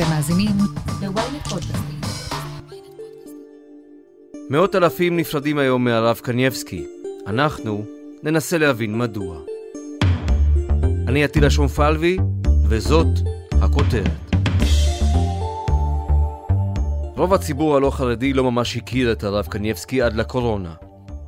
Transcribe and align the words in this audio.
אתם 0.00 0.08
מאזינים 0.10 0.56
ל-ynet 1.02 1.48
פודקאסטים. 1.48 2.00
מאות 4.50 4.74
אלפים 4.74 5.16
נפרדים 5.16 5.58
היום 5.58 5.84
מהרב 5.84 6.20
קנייבסקי. 6.22 6.86
אנחנו 7.26 7.84
ננסה 8.22 8.58
להבין 8.58 8.98
מדוע. 8.98 9.36
אני 11.08 11.24
עטילה 11.24 11.50
שומפלבי, 11.50 12.16
וזאת 12.68 13.06
הכותרת. 13.62 14.34
רוב 17.16 17.34
הציבור 17.34 17.76
הלא 17.76 17.90
חרדי 17.90 18.32
לא 18.32 18.44
ממש 18.44 18.76
הכיר 18.76 19.12
את 19.12 19.24
הרב 19.24 19.46
קנייבסקי 19.46 20.02
עד 20.02 20.16
לקורונה. 20.16 20.74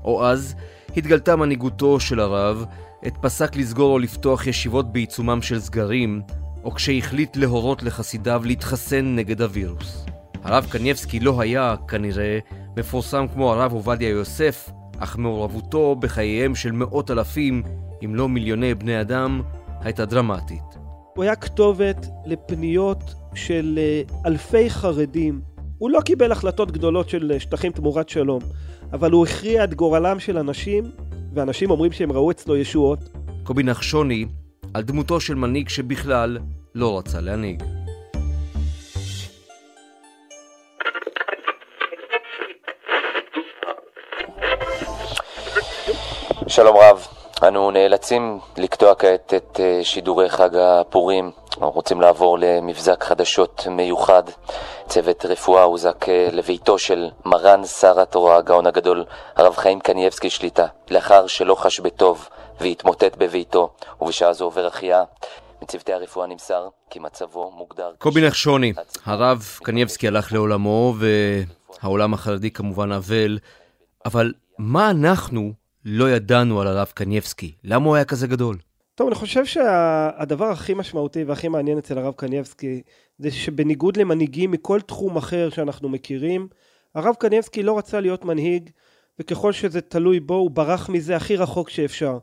או 0.04 0.26
אז 0.26 0.54
התגלתה 0.96 1.36
מנהיגותו 1.36 2.00
של 2.00 2.20
הרב, 2.20 2.64
עת 3.02 3.14
פסק 3.20 3.56
לסגור 3.56 3.92
או 3.92 3.98
לפתוח 3.98 4.46
ישיבות 4.46 4.92
בעיצומם 4.92 5.42
של 5.42 5.60
סגרים, 5.60 6.22
או 6.64 6.70
כשהחליט 6.70 7.36
להורות 7.36 7.82
לחסידיו 7.82 8.42
להתחסן 8.44 9.16
נגד 9.16 9.42
הווירוס. 9.42 10.06
הרב 10.42 10.66
קנייבסקי 10.70 11.20
לא 11.20 11.40
היה, 11.40 11.74
כנראה, 11.88 12.38
מפורסם 12.76 13.26
כמו 13.34 13.52
הרב 13.52 13.72
עובדיה 13.72 14.08
יוסף, 14.08 14.70
אך 14.98 15.18
מעורבותו 15.18 15.96
בחייהם 15.96 16.54
של 16.54 16.72
מאות 16.72 17.10
אלפים, 17.10 17.62
אם 18.04 18.14
לא 18.14 18.28
מיליוני 18.28 18.74
בני 18.74 19.00
אדם, 19.00 19.42
הייתה 19.80 20.04
דרמטית. 20.04 20.78
הוא 21.16 21.24
היה 21.24 21.36
כתובת 21.36 22.06
לפניות 22.26 23.14
של 23.34 23.78
אה, 23.78 24.02
אלפי 24.26 24.70
חרדים. 24.70 25.40
הוא 25.78 25.90
לא 25.90 26.00
קיבל 26.00 26.32
החלטות 26.32 26.70
גדולות 26.70 27.08
של 27.08 27.32
אה, 27.34 27.40
שטחים 27.40 27.72
תמורת 27.72 28.08
שלום, 28.08 28.42
אבל 28.92 29.10
הוא 29.10 29.26
הכריע 29.26 29.64
את 29.64 29.74
גורלם 29.74 30.20
של 30.20 30.38
אנשים, 30.38 30.84
ואנשים 31.34 31.70
אומרים 31.70 31.92
שהם 31.92 32.12
ראו 32.12 32.30
אצלו 32.30 32.56
ישועות. 32.56 32.98
קובי 33.42 33.62
נחשוני, 33.62 34.26
על 34.74 34.82
דמותו 34.82 35.20
של 35.20 35.34
מנהיג 35.34 35.68
שבכלל 35.68 36.38
לא 36.74 36.98
רצה 36.98 37.20
להנהיג. 37.20 37.62
שלום 46.48 46.76
רב, 46.76 47.06
אנו 47.48 47.70
נאלצים 47.70 48.38
לקטוע 48.56 48.94
כעת 48.94 49.34
את 49.36 49.60
אה, 49.60 49.80
שידורי 49.82 50.30
חג 50.30 50.56
הפורים. 50.56 51.30
אנחנו 51.46 51.70
רוצים 51.70 52.00
לעבור 52.00 52.38
למבזק 52.40 53.04
חדשות 53.04 53.66
מיוחד. 53.70 54.22
צוות 54.88 55.26
רפואה 55.26 55.62
הוזק 55.62 56.08
אה, 56.08 56.28
לביתו 56.32 56.78
של 56.78 57.08
מרן 57.24 57.64
שר 57.64 58.00
התורה, 58.00 58.36
הגאון 58.36 58.66
הגדול, 58.66 59.04
הרב 59.36 59.56
חיים 59.56 59.80
קנייבסקי 59.80 60.30
שליט"א, 60.30 60.66
לאחר 60.90 61.26
שלא 61.26 61.54
חש 61.54 61.80
בטוב 61.80 62.28
והתמוטט 62.60 63.16
בביתו, 63.18 63.74
ובשעה 64.00 64.32
זו 64.32 64.44
עובר 64.44 64.66
החייאה. 64.66 65.04
מצוותי 65.62 65.92
הרפואה 65.92 66.26
נמסר 66.26 66.68
כי 66.90 66.98
מצבו 66.98 67.52
מוגדר... 67.56 67.92
קובי 67.98 68.26
נחשוני, 68.26 68.72
הרב 69.04 69.58
קנייבסקי 69.62 70.08
הלך 70.08 70.32
לעולמו, 70.32 70.94
והעולם 70.98 72.14
החרדי 72.14 72.50
כמובן 72.50 72.92
אבל, 72.92 73.38
אבל 74.04 74.32
מה 74.58 74.90
אנחנו 74.90 75.52
לא 75.84 76.10
ידענו 76.10 76.60
על 76.60 76.66
הרב 76.66 76.92
קנייבסקי? 76.94 77.52
למה 77.64 77.86
הוא 77.86 77.94
היה 77.94 78.04
כזה 78.04 78.26
גדול? 78.26 78.56
טוב, 78.94 79.06
אני 79.06 79.14
חושב 79.14 79.44
שהדבר 79.44 80.44
הכי 80.44 80.74
משמעותי 80.74 81.24
והכי 81.24 81.48
מעניין 81.48 81.78
אצל 81.78 81.98
הרב 81.98 82.14
קנייבסקי 82.14 82.82
זה 83.18 83.30
שבניגוד 83.30 83.96
למנהיגים 83.96 84.50
מכל 84.50 84.80
תחום 84.80 85.16
אחר 85.16 85.50
שאנחנו 85.50 85.88
מכירים, 85.88 86.48
הרב 86.94 87.14
קנייבסקי 87.18 87.62
לא 87.62 87.78
רצה 87.78 88.00
להיות 88.00 88.24
מנהיג, 88.24 88.70
וככל 89.18 89.52
שזה 89.52 89.80
תלוי 89.80 90.20
בו, 90.20 90.34
הוא 90.34 90.50
ברח 90.50 90.88
מזה 90.88 91.16
הכי 91.16 91.36
רחוק 91.36 91.70
שאפשר. 91.70 92.18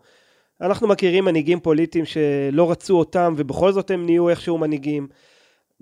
אנחנו 0.61 0.87
מכירים 0.87 1.25
מנהיגים 1.25 1.59
פוליטיים 1.59 2.05
שלא 2.05 2.71
רצו 2.71 2.97
אותם, 2.97 3.33
ובכל 3.37 3.71
זאת 3.71 3.91
הם 3.91 4.05
נהיו 4.05 4.29
איכשהו 4.29 4.57
מנהיגים. 4.57 5.07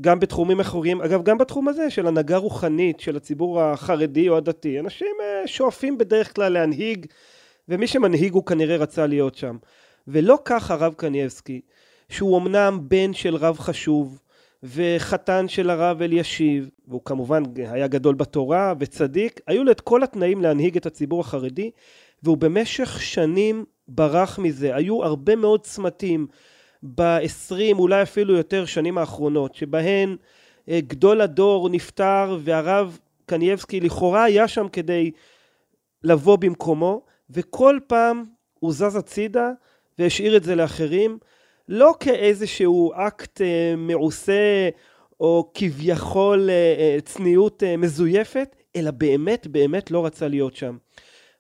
גם 0.02 0.20
בתחומים 0.20 0.60
אחרים, 0.60 1.02
אגב, 1.02 1.24
גם 1.24 1.38
בתחום 1.38 1.68
הזה 1.68 1.90
של 1.90 2.08
הנהגה 2.08 2.38
רוחנית 2.38 3.00
של 3.00 3.16
הציבור 3.18 3.62
החרדי 3.62 4.30
או 4.30 4.38
הדתי. 4.38 4.80
אנשים 4.80 5.16
אה, 5.22 5.48
שואפים 5.48 5.98
בדרך 5.98 6.36
כלל 6.36 6.54
להנהיג, 6.54 7.06
ומי 7.70 7.88
שמנהיג 7.88 8.34
הוא 8.34 8.46
כנראה 8.46 8.78
רצה 8.78 9.06
להיות 9.06 9.36
שם. 9.36 9.58
ולא 10.08 10.38
כך 10.46 10.72
הרב 10.72 10.94
קנייבסקי, 10.94 11.62
שהוא 12.10 12.38
אמנם 12.38 12.80
בן 12.82 13.14
של 13.14 13.36
רב 13.36 13.60
חשוב, 13.60 14.20
וחתן 14.64 15.48
של 15.48 15.70
הרב 15.70 16.02
אלישיב, 16.02 16.70
והוא 16.88 17.02
כמובן 17.06 17.44
היה 17.58 17.88
גדול 17.88 18.16
בתורה 18.16 18.74
וצדיק, 18.80 19.42
היו 19.48 19.64
לו 19.64 19.72
את 19.72 19.82
כל 19.82 20.04
התנאים 20.04 20.42
להנהיג 20.42 20.78
את 20.78 20.86
הציבור 20.86 21.22
החרדי, 21.22 21.72
והוא 22.24 22.38
במשך 22.38 23.02
שנים 23.02 23.66
ברח 23.88 24.40
מזה. 24.40 24.76
היו 24.76 25.04
הרבה 25.04 25.36
מאוד 25.36 25.62
צמתים 25.62 26.28
ב-20, 26.84 27.74
אולי 27.74 28.02
אפילו 28.02 28.36
יותר 28.36 28.66
שנים 28.66 28.98
האחרונות, 28.98 29.56
שבהן 29.56 30.16
אה, 30.70 30.80
גדול 30.88 31.22
הדור 31.22 31.70
נפטר 31.70 32.38
והרב 32.44 33.00
קנייבסקי 33.26 33.80
לכאורה 33.80 34.24
היה 34.24 34.48
שם 34.48 34.68
כדי 34.68 35.12
לבוא 36.04 36.36
במקומו, 36.36 37.02
וכל 37.30 37.80
פעם 37.88 38.26
הוא 38.60 38.74
זז 38.74 38.96
הצידה 38.96 39.52
והשאיר 40.00 40.38
את 40.38 40.44
זה 40.44 40.56
לאחרים, 40.56 41.18
לא 41.68 41.94
כאיזשהו 42.00 42.92
אקט 42.96 43.42
אה, 43.42 43.74
מעושה 43.78 44.70
או 45.20 45.52
כביכול 45.54 46.50
אה, 46.50 46.98
צניעות 47.06 47.64
מזויפת, 47.78 48.56
אלא 48.76 48.92
באמת 48.92 49.48
באמת 49.48 49.92
לא 49.92 50.06
רצה 50.06 50.28
להיות 50.28 50.56
שם. 50.56 50.78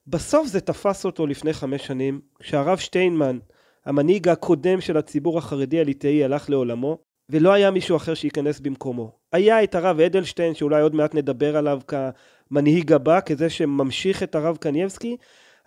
בסוף 0.08 0.48
זה 0.48 0.62
תפס 0.62 1.06
אותו 1.06 1.28
לפני 1.28 1.54
חמש 1.54 1.88
שנים, 1.88 2.22
כשהרב 2.40 2.78
שטיינמן, 2.78 3.40
המנהיג 3.86 4.30
הקודם 4.30 4.82
של 4.82 4.98
הציבור 4.98 5.38
החרדי 5.38 5.80
הליטאי, 5.80 6.24
הלך 6.24 6.50
לעולמו, 6.50 6.98
ולא 7.30 7.54
היה 7.54 7.72
מישהו 7.72 7.98
אחר 7.98 8.14
שייכנס 8.14 8.60
במקומו. 8.60 9.12
היה 9.32 9.64
את 9.64 9.76
הרב 9.76 10.00
אדלשטיין, 10.00 10.54
שאולי 10.54 10.82
עוד 10.82 10.96
מעט 10.96 11.16
נדבר 11.16 11.58
עליו 11.58 11.82
כמנהיג 11.88 12.94
הבא, 12.94 13.20
כזה 13.22 13.50
שממשיך 13.50 14.24
את 14.24 14.36
הרב 14.36 14.58
קנייבסקי, 14.58 15.18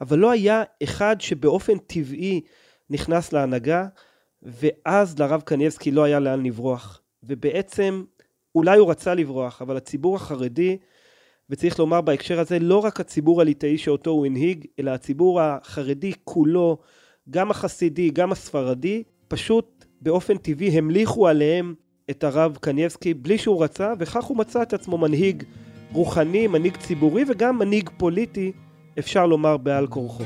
אבל 0.00 0.18
לא 0.18 0.30
היה 0.30 0.62
אחד 0.82 1.16
שבאופן 1.20 1.78
טבעי 1.78 2.40
נכנס 2.90 3.32
להנהגה, 3.32 3.86
ואז 4.42 5.18
לרב 5.18 5.40
קנייבסקי 5.40 5.90
לא 5.90 6.04
היה 6.04 6.18
לאן 6.18 6.46
לברוח. 6.46 7.00
ובעצם, 7.22 8.04
אולי 8.54 8.78
הוא 8.78 8.90
רצה 8.90 9.14
לברוח, 9.14 9.62
אבל 9.62 9.76
הציבור 9.76 10.16
החרדי 10.16 10.78
וצריך 11.50 11.78
לומר 11.78 12.00
בהקשר 12.00 12.40
הזה 12.40 12.58
לא 12.58 12.78
רק 12.78 13.00
הציבור 13.00 13.40
הליטאי 13.40 13.78
שאותו 13.78 14.10
הוא 14.10 14.26
הנהיג, 14.26 14.66
אלא 14.78 14.90
הציבור 14.90 15.40
החרדי 15.40 16.12
כולו, 16.24 16.78
גם 17.30 17.50
החסידי, 17.50 18.10
גם 18.10 18.32
הספרדי, 18.32 19.02
פשוט 19.28 19.84
באופן 20.00 20.36
טבעי 20.36 20.78
המליכו 20.78 21.28
עליהם 21.28 21.74
את 22.10 22.24
הרב 22.24 22.58
קנייבסקי 22.60 23.14
בלי 23.14 23.38
שהוא 23.38 23.64
רצה, 23.64 23.92
וכך 23.98 24.24
הוא 24.24 24.36
מצא 24.36 24.62
את 24.62 24.72
עצמו 24.72 24.98
מנהיג 24.98 25.42
רוחני, 25.92 26.46
מנהיג 26.46 26.76
ציבורי 26.76 27.24
וגם 27.28 27.58
מנהיג 27.58 27.90
פוליטי, 27.96 28.52
אפשר 28.98 29.26
לומר 29.26 29.56
בעל 29.56 29.86
כורחו. 29.86 30.24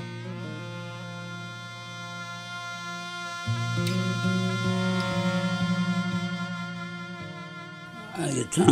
הייתה 8.14 8.62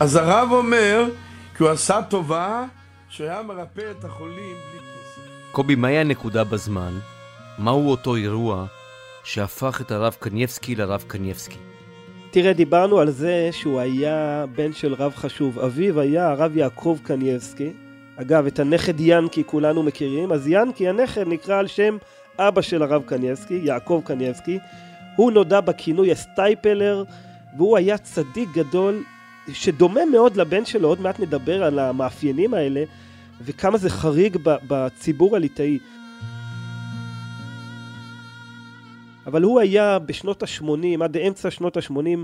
אז 0.00 0.16
הרב 0.16 0.48
אומר, 0.52 1.04
כי 1.56 1.62
הוא 1.62 1.70
עשה 1.70 2.02
טובה, 2.02 2.64
שהוא 3.08 3.26
היה 3.26 3.42
מרפא 3.42 3.90
את 3.90 4.04
החולים 4.04 4.54
בלי 4.70 4.80
כסף. 4.80 5.52
קובי, 5.52 5.74
מהי 5.74 5.98
הנקודה 5.98 6.44
בזמן? 6.44 6.98
מהו 7.58 7.90
אותו 7.90 8.16
אירוע 8.16 8.66
שהפך 9.24 9.80
את 9.80 9.90
הרב 9.90 10.16
קנייבסקי 10.20 10.74
לרב 10.74 11.04
קנייבסקי? 11.06 11.58
תראה, 12.30 12.52
דיברנו 12.52 12.98
על 12.98 13.10
זה 13.10 13.48
שהוא 13.52 13.80
היה 13.80 14.44
בן 14.56 14.72
של 14.72 14.94
רב 14.94 15.14
חשוב. 15.16 15.58
אביו 15.58 16.00
היה 16.00 16.30
הרב 16.30 16.56
יעקב 16.56 16.98
קנייבסקי. 17.02 17.72
אגב, 18.16 18.46
את 18.46 18.58
הנכד 18.58 19.00
ינקי 19.00 19.42
כולנו 19.46 19.82
מכירים, 19.82 20.32
אז 20.32 20.46
ינקי, 20.48 20.88
הנכד, 20.88 21.28
נקרא 21.28 21.58
על 21.58 21.66
שם 21.66 21.96
אבא 22.38 22.62
של 22.62 22.82
הרב 22.82 23.02
קנייבסקי, 23.06 23.60
יעקב 23.64 24.02
קנייבסקי, 24.04 24.58
הוא 25.16 25.32
נודע 25.32 25.60
בכינוי 25.60 26.12
הסטייפלר, 26.12 27.04
והוא 27.56 27.76
היה 27.76 27.98
צדיק 27.98 28.48
גדול 28.54 29.02
שדומה 29.52 30.04
מאוד 30.04 30.36
לבן 30.36 30.64
שלו, 30.64 30.88
עוד 30.88 31.00
מעט 31.00 31.20
נדבר 31.20 31.64
על 31.64 31.78
המאפיינים 31.78 32.54
האלה, 32.54 32.84
וכמה 33.40 33.78
זה 33.78 33.90
חריג 33.90 34.36
בציבור 34.42 35.36
הליטאי. 35.36 35.78
אבל 39.26 39.42
הוא 39.42 39.60
היה 39.60 39.98
בשנות 39.98 40.42
ה-80, 40.42 41.04
עד 41.04 41.16
אמצע 41.16 41.50
שנות 41.50 41.76
ה-80, 41.76 42.18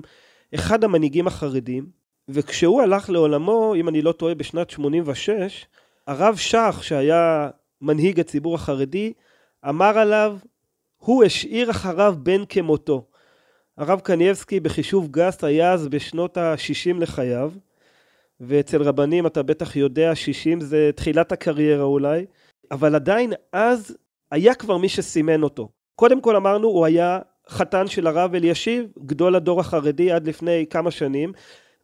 אחד 0.55 0.85
המנהיגים 0.85 1.27
החרדים, 1.27 1.87
וכשהוא 2.29 2.83
הלך 2.83 3.11
לעולמו, 3.11 3.75
אם 3.75 3.89
אני 3.89 4.03
לא 4.03 4.13
טועה, 4.13 4.35
בשנת 4.35 4.71
86, 4.71 5.67
הרב 6.07 6.37
שך, 6.37 6.79
שהיה 6.83 7.49
מנהיג 7.81 8.21
הציבור 8.21 8.55
החרדי, 8.55 9.13
אמר 9.69 9.99
עליו, 9.99 10.37
הוא 10.97 11.25
השאיר 11.25 11.71
אחריו 11.71 12.15
בן 12.19 12.45
כמותו. 12.49 13.05
הרב 13.77 14.01
קנייבסקי 14.01 14.61
בחישוב 14.61 15.09
גס 15.11 15.45
היה 15.45 15.73
אז 15.73 15.89
בשנות 15.89 16.37
ה-60 16.37 16.97
לחייו, 16.99 17.53
ואצל 18.41 18.83
רבנים 18.83 19.27
אתה 19.27 19.43
בטח 19.43 19.77
יודע, 19.77 20.15
60 20.15 20.61
זה 20.61 20.91
תחילת 20.97 21.33
הקריירה 21.33 21.85
אולי, 21.85 22.27
אבל 22.71 22.95
עדיין 22.95 23.33
אז 23.53 23.97
היה 24.31 24.55
כבר 24.55 24.77
מי 24.77 24.89
שסימן 24.89 25.43
אותו. 25.43 25.69
קודם 25.95 26.21
כל 26.21 26.37
אמרנו, 26.37 26.69
הוא 26.69 26.87
היה 26.87 27.19
חתן 27.49 27.87
של 27.87 28.07
הרב 28.07 28.35
אלישיב, 28.35 28.87
גדול 29.07 29.35
הדור 29.35 29.61
החרדי 29.61 30.13
עד 30.13 30.29
לפני 30.29 30.67
כמה 30.71 30.91
שנים, 30.91 31.33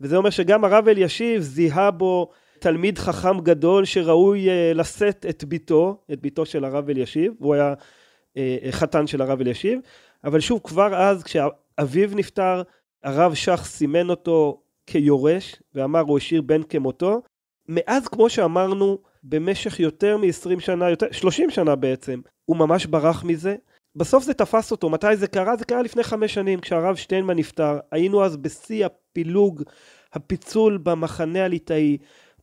וזה 0.00 0.16
אומר 0.16 0.30
שגם 0.30 0.64
הרב 0.64 0.88
אלישיב 0.88 1.40
זיהה 1.40 1.90
בו 1.90 2.30
תלמיד 2.60 2.98
חכם 2.98 3.40
גדול 3.40 3.84
שראוי 3.84 4.48
uh, 4.48 4.74
לשאת 4.74 5.26
את 5.28 5.44
ביתו, 5.44 6.00
את 6.12 6.20
ביתו 6.20 6.46
של 6.46 6.64
הרב 6.64 6.90
אלישיב, 6.90 7.32
והוא 7.40 7.54
היה 7.54 7.74
uh, 7.74 8.38
חתן 8.70 9.06
של 9.06 9.22
הרב 9.22 9.40
אלישיב, 9.40 9.80
אבל 10.24 10.40
שוב, 10.40 10.60
כבר 10.64 10.94
אז 10.94 11.22
כשאביו 11.22 12.10
נפטר, 12.14 12.62
הרב 13.04 13.34
שך 13.34 13.64
סימן 13.64 14.10
אותו 14.10 14.60
כיורש, 14.86 15.62
ואמר 15.74 16.00
הוא 16.00 16.18
השאיר 16.18 16.42
בן 16.42 16.62
כמותו. 16.62 17.22
מאז, 17.68 18.08
כמו 18.08 18.30
שאמרנו, 18.30 18.98
במשך 19.22 19.80
יותר 19.80 20.16
מ-20 20.16 20.60
שנה, 20.60 20.90
יותר, 20.90 21.06
30 21.12 21.50
שנה 21.50 21.76
בעצם, 21.76 22.20
הוא 22.44 22.56
ממש 22.56 22.86
ברח 22.86 23.24
מזה. 23.24 23.56
בסוף 23.96 24.24
זה 24.24 24.34
תפס 24.34 24.70
אותו. 24.70 24.90
מתי 24.90 25.16
זה 25.16 25.26
קרה? 25.26 25.56
זה 25.56 25.64
קרה 25.64 25.82
לפני 25.82 26.02
חמש 26.02 26.34
שנים, 26.34 26.60
כשהרב 26.60 26.96
שטיינמן 26.96 27.36
נפטר. 27.36 27.78
היינו 27.90 28.24
אז 28.24 28.36
בשיא 28.36 28.86
הפילוג, 28.86 29.62
הפיצול 30.12 30.78
במחנה 30.82 31.44
הליטאי. 31.44 31.96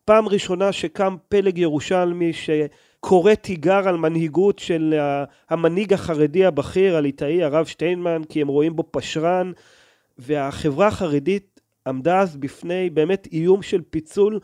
פעם 0.06 0.28
ראשונה 0.28 0.72
שקם 0.72 1.16
פלג 1.30 1.57
ירושלמי 1.57 2.31
שקורא 2.34 3.34
תיגר 3.34 3.88
על 3.88 3.98
מנהיגות 3.98 4.60
של 4.60 5.00
המנהיג 5.50 5.94
החרדי 5.94 6.46
הבכיר 6.46 6.96
הליטאי, 6.96 7.44
הרב 7.44 7.66
שטיינמן, 7.66 8.22
כי 8.30 8.42
הם 8.42 8.48
רואים 8.48 8.75
בו 8.75 8.84
פשרן, 8.92 9.52
והחברה 10.18 10.88
החרדית 10.88 11.60
עמדה 11.88 12.19
אז 12.19 12.38
בפני 12.38 12.90
באמת 12.90 13.28
איום 13.31 13.62
של 13.62 13.81
פיצול 13.90 14.40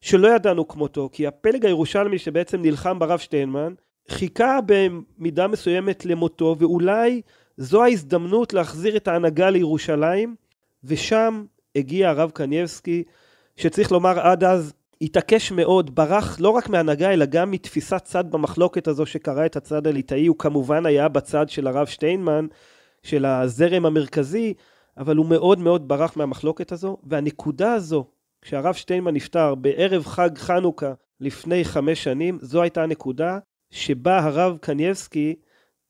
שלא 0.00 0.28
ידענו 0.28 0.68
כמותו, 0.68 1.08
כי 1.12 1.26
הפלג 1.26 1.66
הירושלמי 1.66 2.18
שבעצם 2.18 2.62
נלחם 2.62 2.98
ברב 2.98 3.18
שטיינמן, 3.18 3.74
חיכה 4.08 4.58
במידה 4.66 5.46
מסוימת 5.46 6.06
למותו, 6.06 6.56
ואולי 6.58 7.22
זו 7.56 7.82
ההזדמנות 7.82 8.52
להחזיר 8.52 8.96
את 8.96 9.08
ההנהגה 9.08 9.50
לירושלים, 9.50 10.34
ושם 10.84 11.44
הגיע 11.76 12.10
הרב 12.10 12.30
קנייבסקי, 12.30 13.02
שצריך 13.56 13.92
לומר 13.92 14.20
עד 14.20 14.44
אז 14.44 14.72
התעקש 15.00 15.52
מאוד, 15.52 15.94
ברח 15.94 16.36
לא 16.40 16.50
רק 16.50 16.68
מהנהגה 16.68 17.12
אלא 17.12 17.24
גם 17.24 17.50
מתפיסת 17.50 18.00
צד 18.04 18.30
במחלוקת 18.30 18.88
הזו 18.88 19.06
שקרא 19.06 19.46
את 19.46 19.56
הצד 19.56 19.86
הליטאי, 19.86 20.26
הוא 20.26 20.36
כמובן 20.38 20.86
היה 20.86 21.08
בצד 21.08 21.48
של 21.48 21.66
הרב 21.66 21.86
שטיינמן, 21.86 22.46
של 23.02 23.24
הזרם 23.24 23.86
המרכזי, 23.86 24.54
אבל 24.96 25.16
הוא 25.16 25.26
מאוד 25.26 25.58
מאוד 25.58 25.88
ברח 25.88 26.16
מהמחלוקת 26.16 26.72
הזו, 26.72 26.96
והנקודה 27.04 27.72
הזו, 27.72 28.04
כשהרב 28.42 28.74
שטיינמן 28.74 29.14
נפטר 29.14 29.54
בערב 29.54 30.04
חג 30.04 30.38
חנוכה 30.38 30.92
לפני 31.20 31.64
חמש 31.64 32.04
שנים, 32.04 32.38
זו 32.40 32.62
הייתה 32.62 32.82
הנקודה 32.82 33.38
שבה 33.70 34.18
הרב 34.18 34.56
קנייבסקי, 34.60 35.34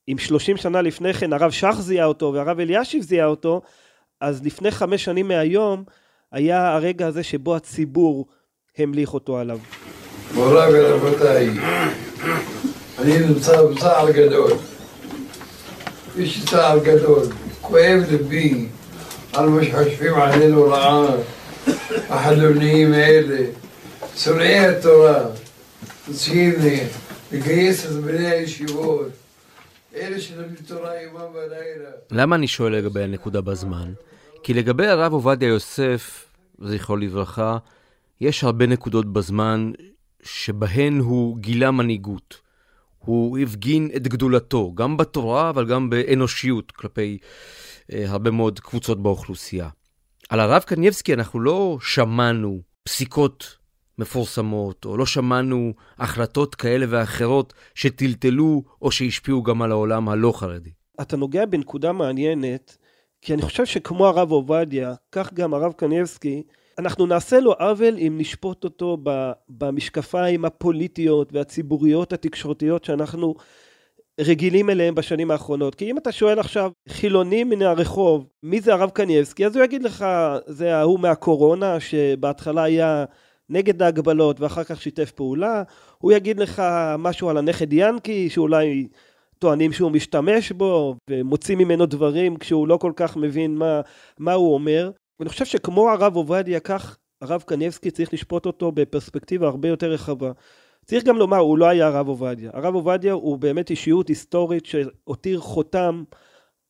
אם 0.09 0.19
שלושים 0.19 0.57
שנה 0.57 0.83
לפני 0.83 1.15
כן 1.15 1.33
הרב 1.33 1.51
שך 1.51 1.77
זיהה 1.79 2.07
אותו 2.07 2.33
והרב 2.35 2.61
אלישיב 2.61 3.03
זיהה 3.03 3.27
אותו, 3.27 3.61
אז 4.21 4.45
לפני 4.45 4.71
חמש 4.71 5.05
שנים 5.05 5.29
מהיום 5.29 5.85
היה 6.33 6.75
הרגע 6.75 7.07
הזה 7.07 7.23
שבו 7.23 7.57
הציבור 7.57 8.27
המליך 8.79 9.15
אותו 9.15 9.39
עליו. 9.39 9.59
מוריי 10.35 10.73
ורבותיי, 10.75 11.51
אני 12.99 13.19
נמצא 13.19 13.63
בצער 13.63 14.11
גדול. 14.11 14.51
יש 16.17 16.37
לי 16.39 16.47
צער 16.47 16.79
גדול. 16.79 17.27
כואב 17.61 18.03
ליבי 18.11 18.67
על 19.33 19.49
מה 19.49 19.65
שחושבים 19.65 20.15
עלינו 20.15 20.65
רעה, 20.65 21.07
החלוניים 22.09 22.93
האלה, 22.93 23.47
שונאי 24.17 24.59
התורה, 24.59 25.25
רוצים 26.09 26.53
לגייס 27.33 27.87
את 27.87 27.91
בני 27.91 28.27
הישיבות, 28.27 29.09
אלה 29.97 30.21
שלומדים 30.21 30.57
תורה 30.67 31.03
יומם 31.03 31.35
ולילה. 31.35 31.91
למה 32.11 32.37
אני 32.37 32.49
שואל 32.49 32.73
לגבי 32.73 33.03
הנקודה 33.03 33.41
בזמן? 33.41 33.93
כי 34.43 34.55
לגבי 34.55 34.87
הרב 34.87 35.13
עובדיה 35.13 35.49
יוסף, 35.49 36.25
זכרו 36.63 36.97
לברכה, 36.97 37.59
יש 38.21 38.45
הרבה 38.45 38.67
נקודות 38.67 39.13
בזמן 39.13 39.73
שבהן 40.23 40.99
הוא 40.99 41.39
גילה 41.39 41.71
מנהיגות. 41.71 42.45
הוא 42.99 43.39
הפגין 43.39 43.91
את 43.97 44.09
גדולתו, 44.09 44.73
גם 44.75 44.97
בתורה, 44.97 45.51
אבל 45.51 45.67
גם 45.67 45.91
באנושיות 45.91 46.71
כלפי 46.71 47.19
אה, 47.93 48.05
הרבה 48.11 48.31
מאוד 48.31 48.61
קבוצות 48.61 49.03
באוכלוסייה. 49.03 49.69
על 50.29 50.41
הרב 50.41 50.63
קנייבסקי 50.63 51.15
אנחנו 51.15 51.41
לא 51.41 51.79
שמענו 51.81 52.61
פסיקות 52.83 53.57
מפורסמות, 53.99 54.85
או 54.85 54.97
לא 54.97 55.07
שמענו 55.07 55.73
החלטות 55.99 56.55
כאלה 56.55 56.87
ואחרות 56.89 57.53
שטלטלו 57.75 58.63
או 58.83 58.91
שהשפיעו 58.91 59.43
גם 59.43 59.63
על 59.63 59.71
העולם 59.71 60.09
הלא 60.09 60.33
חרדי. 60.37 60.71
אתה 61.01 61.17
נוגע 61.17 61.47
בנקודה 61.47 61.93
מעניינת, 61.93 62.77
כי 63.23 63.35
אני 63.35 63.43
חושב 63.43 63.67
שכמו 63.67 64.07
הרב 64.07 64.31
עובדיה, 64.31 64.95
כך 65.13 65.33
גם 65.33 65.55
הרב 65.55 65.73
קנייבסקי, 65.73 66.43
אנחנו 66.79 67.07
נעשה 67.07 67.41
לו 67.41 67.53
עוול 67.53 67.97
אם 67.99 68.15
נשפוט 68.19 68.65
אותו 68.65 68.99
במשקפיים 69.49 70.45
הפוליטיות 70.45 71.33
והציבוריות 71.33 72.13
התקשורתיות 72.13 72.85
שאנחנו 72.85 73.35
רגילים 74.21 74.71
אליהם 74.71 74.95
בשנים 74.95 75.31
האחרונות. 75.31 75.75
כי 75.75 75.91
אם 75.91 75.99
אתה 75.99 76.13
שואל 76.13 76.39
עכשיו 76.39 76.71
חילוני 76.89 77.45
מן 77.45 77.63
הרחוב, 77.63 78.27
מי 78.43 78.61
זה 78.61 78.75
הרב 78.75 78.91
קנייבסקי, 78.91 79.47
אז 79.47 79.57
הוא 79.57 79.65
יגיד 79.65 79.83
לך, 79.83 80.05
זה 80.47 80.77
ההוא 80.77 81.01
מהקורונה, 81.01 81.81
שבהתחלה 81.81 82.63
היה 82.63 83.05
נגד 83.49 83.83
ההגבלות 83.83 84.41
ואחר 84.41 84.65
כך 84.65 84.83
שיתף 84.83 85.11
פעולה, 85.11 85.63
הוא 85.99 86.13
יגיד 86.13 86.39
לך 86.39 86.63
משהו 86.99 87.29
על 87.29 87.37
הנכד 87.37 87.73
ינקי, 87.73 88.31
שאולי 88.31 88.89
טוענים 89.39 89.73
שהוא 89.73 89.91
משתמש 89.91 90.53
בו, 90.53 90.97
ומוציא 91.11 91.57
ממנו 91.57 91.87
דברים 91.87 92.37
כשהוא 92.37 92.69
לא 92.69 92.77
כל 92.77 92.93
כך 92.97 93.17
מבין 93.17 93.55
מה, 93.55 93.81
מה 94.19 94.33
הוא 94.33 94.55
אומר. 94.55 94.91
ואני 95.21 95.31
חושב 95.31 95.45
שכמו 95.45 95.91
הרב 95.91 96.17
עובדיה, 96.17 96.61
כך 96.61 96.99
הרב 97.21 97.43
קניבסקי 97.47 97.91
צריך 97.91 98.13
לשפוט 98.13 98.47
אותו 98.47 98.73
בפרספקטיבה 98.73 99.47
הרבה 99.47 99.69
יותר 99.69 99.91
רחבה. 99.91 100.33
צריך 100.85 101.05
גם 101.05 101.17
לומר, 101.17 101.37
הוא 101.37 101.59
לא 101.59 101.69
היה 101.69 101.87
הרב 101.87 102.09
עובדיה. 102.09 102.51
הרב 102.55 102.75
עובדיה 102.75 103.13
הוא 103.13 103.39
באמת 103.39 103.71
אישיות 103.71 104.09
היסטורית 104.09 104.67
שהותיר 104.67 105.41
חותם 105.41 106.05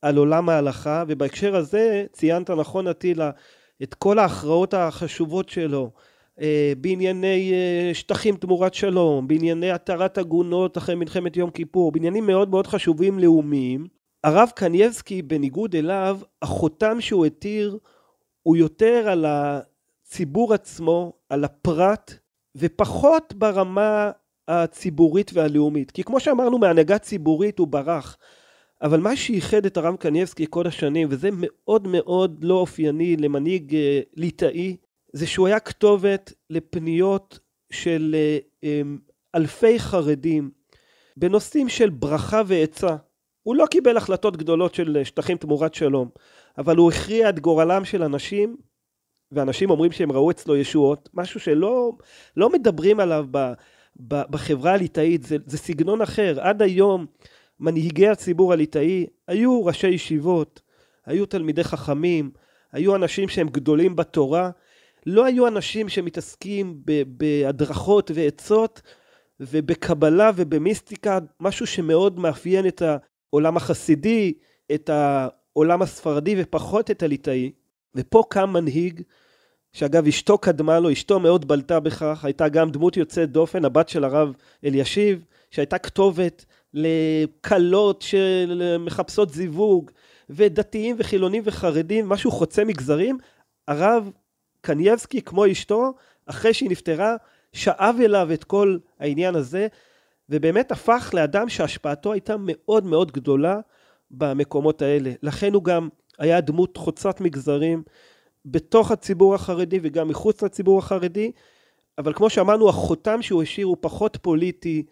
על 0.03 0.17
עולם 0.17 0.49
ההלכה, 0.49 1.05
ובהקשר 1.09 1.57
הזה 1.57 2.05
ציינת 2.13 2.51
נכון 2.51 2.87
עטילה 2.87 3.31
את 3.83 3.95
כל 3.95 4.19
ההכרעות 4.19 4.75
החשובות 4.75 5.49
שלו 5.49 5.91
אה, 6.41 6.73
בענייני 6.81 7.53
אה, 7.53 7.95
שטחים 7.95 8.37
תמורת 8.37 8.75
שלום, 8.75 9.29
בענייני 9.29 9.71
התרת 9.71 10.19
עגונות 10.19 10.79
אחרי 10.79 10.95
מלחמת 10.95 11.37
יום 11.37 11.51
כיפור, 11.51 11.93
בעניינים 11.93 12.27
מאוד 12.27 12.51
מאוד 12.51 12.67
חשובים 12.67 13.19
לאומיים. 13.19 13.87
הרב 14.25 14.51
קנייבסקי 14.55 15.23
בניגוד 15.23 15.77
אליו, 15.77 16.19
החותם 16.43 17.01
שהוא 17.01 17.27
התיר 17.27 17.79
הוא 18.45 18.57
יותר 18.57 19.09
על 19.09 19.27
הציבור 19.29 20.55
עצמו, 20.55 21.13
על 21.29 21.45
הפרט, 21.45 22.15
ופחות 22.57 23.35
ברמה 23.37 24.11
הציבורית 24.49 25.31
והלאומית. 25.35 25.91
כי 25.91 26.03
כמו 26.03 26.21
שאמרנו, 26.21 26.59
מהנהגה 26.59 26.99
ציבורית 26.99 27.59
הוא 27.59 27.69
ברח. 27.69 28.17
אבל 28.83 29.01
מה 29.01 29.17
שייחד 29.17 29.67
את 29.67 29.77
הרב 29.77 29.97
קניבסקי 29.97 30.47
כל 30.51 30.67
השנים, 30.67 31.09
וזה 31.11 31.29
מאוד 31.33 31.89
מאוד 31.89 32.45
לא 32.45 32.55
אופייני 32.55 33.17
למנהיג 33.17 33.75
אה, 33.75 34.01
ליטאי, 34.17 34.77
זה 35.13 35.27
שהוא 35.27 35.47
היה 35.47 35.61
כתובת 35.61 36.33
לפניות 36.51 37.39
של 37.73 38.17
אה, 38.19 38.39
אה, 38.65 38.83
אלפי 39.35 39.79
חרדים 39.79 40.51
בנושאים 41.17 41.69
של 41.69 41.91
ברכה 41.91 42.43
ועצה. 42.47 42.97
הוא 43.43 43.57
לא 43.57 43.67
קיבל 43.71 43.97
החלטות 43.97 44.37
גדולות 44.37 44.75
של 44.75 45.01
שטחים 45.05 45.37
תמורת 45.37 45.75
שלום, 45.75 46.09
אבל 46.59 46.77
הוא 46.77 46.93
הכריע 46.93 47.29
את 47.29 47.41
גורלם 47.41 47.85
של 47.85 48.03
אנשים, 48.03 48.57
ואנשים 49.33 49.71
אומרים 49.71 49.93
שהם 49.93 50.13
ראו 50.13 50.31
אצלו 50.31 50.57
ישועות, 50.57 51.09
משהו 51.15 51.41
שלא 51.41 51.93
לא 52.37 52.51
מדברים 52.51 53.01
עליו 53.01 53.27
ב, 53.31 53.53
ב, 53.97 54.23
בחברה 54.31 54.73
הליטאית, 54.73 55.23
זה, 55.23 55.37
זה 55.47 55.59
סגנון 55.59 56.03
אחר. 56.03 56.41
עד 56.41 56.63
היום 56.63 57.07
מנהיגי 57.61 58.09
הציבור 58.09 58.53
הליטאי 58.53 59.07
היו 59.29 59.65
ראשי 59.65 59.89
ישיבות, 59.89 60.61
היו 61.07 61.27
תלמידי 61.27 61.65
חכמים, 61.65 62.31
היו 62.73 62.97
אנשים 62.97 63.29
שהם 63.29 63.49
גדולים 63.49 63.97
בתורה, 63.97 64.51
לא 65.07 65.25
היו 65.25 65.47
אנשים 65.49 65.89
שמתעסקים 65.89 66.83
בהדרכות 67.07 68.11
ועצות 68.15 68.83
ובקבלה 69.41 70.31
ובמיסטיקה, 70.37 71.19
משהו 71.41 71.67
שמאוד 71.67 72.19
מאפיין 72.19 72.67
את 72.67 72.83
העולם 72.83 73.57
החסידי, 73.57 74.33
את 74.75 74.91
העולם 75.57 75.83
הספרדי 75.83 76.35
ופחות 76.39 76.91
את 76.91 77.03
הליטאי. 77.03 77.53
ופה 77.95 78.23
קם 78.29 78.51
מנהיג, 78.53 79.03
שאגב 79.73 80.07
אשתו 80.07 80.39
קדמה 80.39 80.81
לו, 80.81 80.93
אשתו 80.93 81.21
מאוד 81.21 81.49
בלטה 81.49 81.81
בכך, 81.81 82.25
הייתה 82.25 82.49
גם 82.49 82.71
דמות 82.71 82.97
יוצאת 82.97 83.31
דופן, 83.31 83.65
הבת 83.65 83.89
של 83.89 84.05
הרב 84.05 84.33
אלישיב, 84.65 85.25
שהייתה 85.51 85.79
כתובת 85.79 86.45
לכלות 86.75 88.03
שמחפשות 88.03 89.31
זיווג, 89.31 89.91
ודתיים 90.31 90.97
וחילונים 90.99 91.43
וחרדים, 91.47 92.09
משהו 92.09 92.31
חוצה 92.31 92.65
מגזרים. 92.65 93.19
הרב 93.69 94.11
קנייבסקי, 94.61 95.23
כמו 95.23 95.51
אשתו, 95.51 95.93
אחרי 96.27 96.55
שהיא 96.55 96.71
נפטרה, 96.71 97.17
שאב 97.53 97.97
אליו 98.05 98.29
את 98.33 98.45
כל 98.45 98.79
העניין 99.01 99.35
הזה, 99.35 99.67
ובאמת 100.29 100.73
הפך 100.73 101.11
לאדם 101.15 101.49
שהשפעתו 101.49 102.13
הייתה 102.13 102.37
מאוד 102.39 102.85
מאוד 102.85 103.13
גדולה 103.13 103.61
במקומות 104.11 104.83
האלה. 104.83 105.13
לכן 105.23 105.55
הוא 105.55 105.65
גם 105.65 105.89
היה 106.19 106.41
דמות 106.41 106.77
חוצת 106.77 107.21
מגזרים 107.21 107.83
בתוך 108.47 108.91
הציבור 108.91 109.35
החרדי 109.35 109.79
וגם 109.83 110.09
מחוץ 110.09 110.43
לציבור 110.43 110.79
החרדי, 110.79 111.33
אבל 111.99 112.13
כמו 112.13 112.31
שאמרנו, 112.31 112.69
החותם 112.69 113.23
שהוא 113.23 113.43
השאיר 113.43 113.67
הוא 113.67 113.77
פחות 113.81 114.19
פוליטי, 114.23 114.83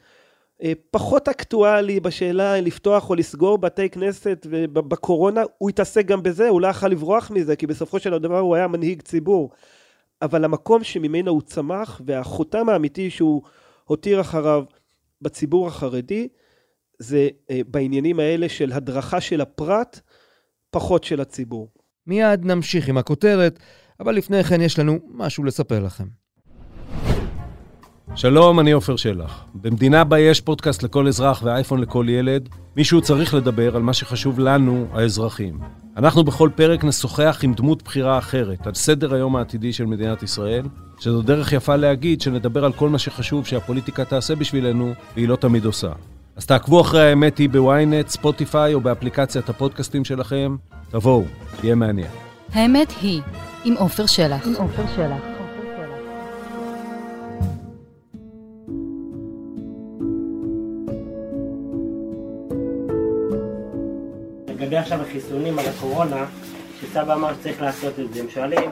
אה, 0.62 0.73
פחות 0.90 1.28
אקטואלי 1.28 2.00
בשאלה 2.00 2.61
לפתוח 2.61 3.11
או 3.11 3.14
לסגור 3.14 3.59
בתי 3.59 3.88
כנסת 3.88 4.47
ובקורונה, 4.50 5.42
הוא 5.59 5.71
התעסק 5.71 6.07
גם 6.07 6.23
בזה, 6.23 6.49
הוא 6.49 6.61
לא 6.61 6.66
יכול 6.66 6.90
לברוח 6.90 7.31
מזה, 7.31 7.57
כי 7.57 7.66
בסופו 7.66 7.99
של 7.99 8.19
דבר 8.19 8.38
הוא 8.38 8.54
היה 8.54 8.69
מנהיג 8.69 9.02
ציבור. 9.02 9.50
אבל 10.23 10.45
המקום 10.45 10.85
שממנו 10.85 11.31
הוא 11.31 11.42
צמח 11.42 12.00
והחותם 12.07 12.69
האמיתי 12.69 13.11
שהוא 13.11 13.42
הותיר 13.85 14.21
אחריו 14.21 14.64
בציבור 15.23 15.69
החרדי, 15.69 16.28
זה 17.02 17.28
אה, 17.50 17.61
בעניינים 17.68 18.21
האלה 18.21 18.49
של 18.49 18.73
הדרכה 18.73 19.21
של 19.21 19.40
הפרט, 19.40 20.00
פחות 20.71 21.04
של 21.04 21.21
הציבור. 21.21 21.68
מיד 22.06 22.44
נמשיך 22.44 22.88
עם 22.88 22.99
הכותרת, 22.99 23.59
אבל 24.00 24.14
לפני 24.14 24.44
כן 24.44 24.61
יש 24.61 24.78
לנו 24.78 24.99
משהו 25.11 25.44
לספר 25.44 25.80
לכם. 25.80 26.04
שלום, 28.14 28.61
אני 28.61 28.73
עופר 28.73 28.97
שלח. 28.97 29.44
במדינה 29.54 30.04
בה 30.04 30.18
יש 30.18 30.40
פודקאסט 30.40 30.82
לכל 30.82 31.09
אזרח 31.09 31.42
ואייפון 31.42 31.80
לכל 31.80 32.06
ילד, 32.09 32.49
מישהו 32.76 33.00
צריך 33.00 33.35
לדבר 33.35 33.76
על 33.76 33.82
מה 33.82 33.92
שחשוב 33.92 34.38
לנו, 34.38 34.87
האזרחים. 34.92 35.59
אנחנו 35.97 36.25
בכל 36.25 36.50
פרק 36.54 36.85
נשוחח 36.85 37.40
עם 37.42 37.54
דמות 37.54 37.82
בחירה 37.82 38.18
אחרת 38.18 38.66
על 38.66 38.75
סדר 38.75 39.14
היום 39.14 39.37
העתידי 39.37 39.73
של 39.73 39.87
מדינת 39.87 40.23
ישראל, 40.23 40.64
שזו 41.00 41.23
דרך 41.23 41.52
יפה 41.52 41.76
להגיד 41.76 42.21
שנדבר 42.21 42.64
על 42.64 42.73
כל 42.73 42.88
מה 42.88 42.99
שחשוב 42.99 43.47
שהפוליטיקה 43.47 44.04
תעשה 44.04 44.35
בשבילנו, 44.35 44.92
והיא 45.14 45.28
לא 45.28 45.37
תמיד 45.37 45.64
עושה. 45.64 45.92
אז 46.36 46.46
תעקבו 46.46 46.80
אחרי 46.80 47.08
האמת 47.08 47.38
היא 47.38 47.48
בוויינט, 47.48 48.08
ספוטיפיי 48.08 48.74
או 48.74 48.80
באפליקציית 48.80 49.48
הפודקאסטים 49.48 50.04
שלכם. 50.04 50.56
תבואו, 50.90 51.24
תהיה 51.60 51.74
מעניין. 51.74 52.08
האמת 52.52 52.92
היא, 53.02 53.20
עם 53.64 53.74
עופר 53.74 54.06
שלח. 54.06 54.46
עם 54.46 54.54
עופר 54.54 54.82
שלח. 54.96 55.22
לגבי 64.48 64.76
עכשיו 64.76 65.02
החיסונים 65.02 65.58
על 65.58 65.64
הקורונה, 65.66 66.26
שסבא 66.80 67.14
אמר 67.14 67.34
שצריך 67.34 67.62
לעשות 67.62 67.98
את 67.98 68.14
זה, 68.14 68.20
הם 68.20 68.26
שואלים 68.30 68.70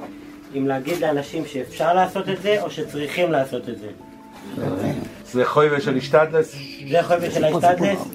אם 0.58 0.66
להגיד 0.66 0.98
לאנשים 0.98 1.46
שאפשר 1.46 1.92
לעשות 1.94 2.28
את 2.28 2.42
זה 2.42 2.62
או 2.62 2.70
שצריכים 2.70 3.32
לעשות 3.32 3.68
את 3.68 3.78
זה. 3.78 3.88
זה 5.24 5.44
חויבה 5.44 5.80
של 5.80 5.96
השתדלס? 5.96 6.56
זה 6.90 7.02
חויבה 7.02 7.30
של 7.30 7.44
ההשתדלס, 7.44 8.08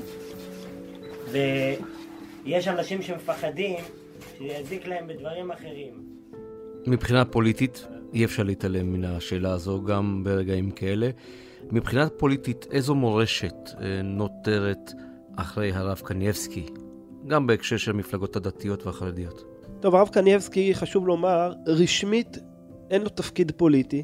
ויש 1.31 2.67
אנשים 2.67 3.01
שמפחדים 3.01 3.79
שיזיק 4.37 4.87
להם 4.87 5.07
בדברים 5.07 5.51
אחרים. 5.51 5.93
מבחינה 6.87 7.25
פוליטית, 7.25 7.87
אי 8.13 8.25
אפשר 8.25 8.43
להתעלם 8.43 8.93
מן 8.93 9.03
השאלה 9.05 9.51
הזו 9.51 9.83
גם 9.83 10.23
ברגעים 10.23 10.71
כאלה. 10.71 11.09
מבחינה 11.71 12.09
פוליטית, 12.09 12.67
איזו 12.71 12.95
מורשת 12.95 13.55
אה, 13.81 14.01
נותרת 14.03 14.91
אחרי 15.35 15.71
הרב 15.71 16.01
קנייבסקי, 16.03 16.65
גם 17.27 17.47
בהקשר 17.47 17.77
של 17.77 17.91
המפלגות 17.91 18.35
הדתיות 18.35 18.85
והחרדיות? 18.85 19.43
טוב, 19.79 19.95
הרב 19.95 20.07
קנייבסקי, 20.07 20.75
חשוב 20.75 21.07
לומר, 21.07 21.53
רשמית 21.67 22.37
אין 22.91 23.01
לו 23.01 23.09
תפקיד 23.09 23.51
פוליטי, 23.57 24.03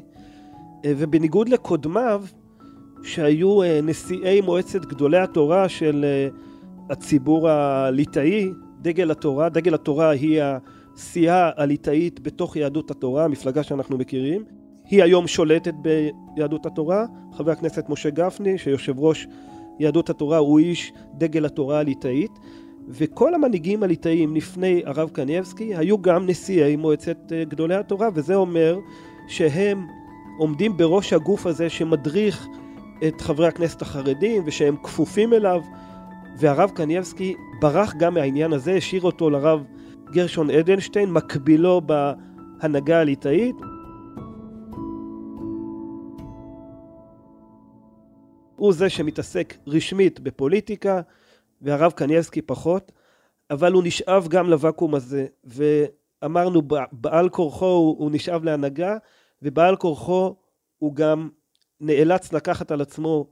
ובניגוד 0.86 1.48
לקודמיו, 1.48 2.24
שהיו 3.02 3.62
אה, 3.62 3.80
נשיאי 3.82 4.40
מועצת 4.40 4.84
גדולי 4.84 5.18
התורה 5.18 5.68
של 5.68 6.04
אה, 6.04 6.28
הציבור 6.90 7.48
הליטאי, 7.48 8.50
דגל 8.82 9.10
התורה, 9.10 9.48
דגל 9.48 9.74
התורה 9.74 10.10
היא 10.10 10.40
הסיעה 10.42 11.50
הליטאית 11.56 12.20
בתוך 12.20 12.56
יהדות 12.56 12.90
התורה, 12.90 13.24
המפלגה 13.24 13.62
שאנחנו 13.62 13.98
מכירים. 13.98 14.44
היא 14.84 15.02
היום 15.02 15.26
שולטת 15.26 15.74
ביהדות 15.74 16.66
התורה, 16.66 17.04
חבר 17.32 17.52
הכנסת 17.52 17.88
משה 17.88 18.10
גפני, 18.10 18.58
שיושב 18.58 19.00
ראש 19.00 19.26
יהדות 19.78 20.10
התורה 20.10 20.38
הוא 20.38 20.58
איש 20.58 20.92
דגל 21.14 21.44
התורה 21.44 21.78
הליטאית, 21.78 22.30
וכל 22.88 23.34
המנהיגים 23.34 23.82
הליטאיים 23.82 24.36
לפני 24.36 24.82
הרב 24.86 25.10
קנייבסקי 25.12 25.74
היו 25.74 26.02
גם 26.02 26.26
נשיאי 26.26 26.76
מועצת 26.76 27.32
אה, 27.32 27.44
גדולי 27.44 27.74
התורה, 27.74 28.08
וזה 28.14 28.34
אומר 28.34 28.78
שהם 29.28 29.86
עומדים 30.38 30.76
בראש 30.76 31.12
הגוף 31.12 31.46
הזה 31.46 31.70
שמדריך 31.70 32.46
את 33.08 33.20
חברי 33.20 33.46
הכנסת 33.46 33.82
החרדים 33.82 34.42
ושהם 34.46 34.76
כפופים 34.82 35.32
אליו, 35.32 35.62
והרב 36.38 36.70
קנייבסקי 36.70 37.34
ברח 37.60 37.94
גם 37.94 38.14
מהעניין 38.14 38.52
הזה, 38.52 38.74
השאיר 38.74 39.02
אותו 39.02 39.30
לרב 39.30 39.64
גרשון 40.10 40.50
אדלשטיין, 40.50 41.12
מקבילו 41.12 41.80
בהנהגה 41.80 43.00
הליטאית. 43.00 43.56
הוא 48.56 48.72
זה 48.72 48.88
שמתעסק 48.88 49.56
רשמית 49.66 50.20
בפוליטיקה, 50.20 51.00
והרב 51.62 51.92
קנייבסקי 51.92 52.42
פחות, 52.42 52.92
אבל 53.50 53.72
הוא 53.72 53.82
נשאב 53.84 54.28
גם 54.28 54.50
לוואקום 54.50 54.94
הזה, 54.94 55.26
ואמרנו 55.44 56.62
בעל 56.92 57.28
כורחו 57.28 57.66
הוא, 57.66 57.96
הוא 57.98 58.10
נשאב 58.10 58.44
להנהגה, 58.44 58.96
ובעל 59.42 59.76
כורחו 59.76 60.34
הוא 60.78 60.94
גם 60.94 61.28
נאלץ 61.80 62.32
לקחת 62.32 62.70
על 62.70 62.80
עצמו 62.80 63.26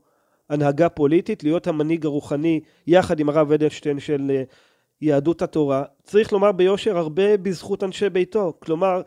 הנהגה 0.49 0.89
פוליטית, 0.89 1.43
להיות 1.43 1.67
המנהיג 1.67 2.05
הרוחני 2.05 2.59
יחד 2.87 3.19
עם 3.19 3.29
הרב 3.29 3.51
אדלשטיין 3.51 3.99
של 3.99 4.31
אה, 4.35 4.43
יהדות 5.01 5.41
התורה. 5.41 5.83
צריך 6.03 6.33
לומר 6.33 6.51
ביושר 6.51 6.97
הרבה 6.97 7.37
בזכות 7.37 7.83
אנשי 7.83 8.09
ביתו, 8.09 8.53
כלומר 8.59 9.01